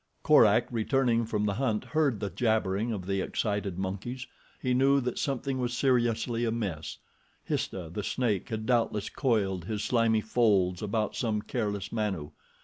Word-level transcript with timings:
Korak, 0.23 0.65
returning 0.71 1.27
from 1.27 1.45
the 1.45 1.53
hunt, 1.53 1.83
heard 1.85 2.19
the 2.21 2.31
jabbering 2.31 2.91
of 2.91 3.05
the 3.05 3.21
excited 3.21 3.77
monkeys. 3.77 4.25
He 4.59 4.73
knew 4.73 4.99
that 4.99 5.19
something 5.19 5.59
was 5.59 5.77
seriously 5.77 6.43
amiss. 6.43 6.97
Histah, 7.43 7.91
the 7.91 8.01
snake, 8.03 8.49
had 8.49 8.65
doubtless 8.65 9.09
coiled 9.11 9.65
his 9.65 9.83
slimy 9.83 10.21
folds 10.21 10.81
about 10.81 11.15
some 11.15 11.39
careless 11.43 11.91
Manu. 11.91 12.31